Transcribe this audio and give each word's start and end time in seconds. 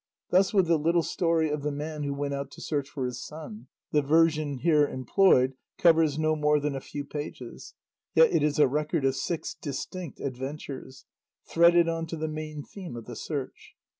Thus 0.31 0.51
with 0.51 0.65
the 0.65 0.79
little 0.79 1.03
story 1.03 1.51
of 1.51 1.61
the 1.61 1.71
Man 1.71 2.01
who 2.01 2.15
went 2.15 2.33
out 2.33 2.49
to 2.53 2.59
search 2.61 2.89
for 2.89 3.05
his 3.05 3.23
Son; 3.23 3.67
the 3.91 4.01
version 4.01 4.57
here 4.57 4.87
employed 4.87 5.53
covers 5.77 6.17
no 6.17 6.35
more 6.35 6.59
than 6.59 6.75
a 6.75 6.79
few 6.81 7.05
pages, 7.05 7.75
yet 8.15 8.31
it 8.31 8.41
is 8.41 8.57
a 8.57 8.67
record 8.67 9.05
of 9.05 9.15
six 9.15 9.53
distinct 9.53 10.19
adventures, 10.19 11.05
threaded 11.47 11.87
on 11.87 12.07
to 12.07 12.17
the 12.17 12.27
main 12.27 12.63
theme 12.63 12.95
of 12.95 13.05
the 13.05 13.15
search. 13.15 13.75